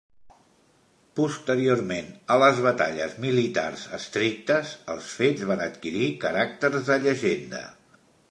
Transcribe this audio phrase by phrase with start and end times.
[1.17, 7.61] Posteriorment a les batalles militars estrictes, els fets van adquirir caràcters de llegenda.